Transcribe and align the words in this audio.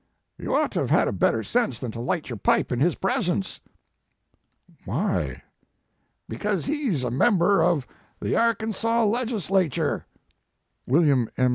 l 0.39 0.45
You 0.45 0.55
ought 0.55 0.71
to 0.71 0.79
have 0.79 0.89
had 0.89 1.19
better 1.19 1.43
sense 1.43 1.77
than 1.77 1.91
to 1.91 1.99
light 1.99 2.27
your 2.27 2.37
pipe 2.39 2.71
in 2.71 2.79
his 2.79 2.95
presence." 2.95 3.59
"Why?" 4.85 5.13
86 5.13 5.13
Mark 5.13 5.13
Twain" 5.27 5.41
Because 6.27 6.65
he 6.65 6.89
s 6.89 7.03
a 7.03 7.11
member 7.11 7.61
of 7.61 7.85
the 8.19 8.35
Ar 8.35 8.55
kansas 8.55 8.81
Legislature." 8.83 10.07
William 10.87 11.29
M. 11.37 11.49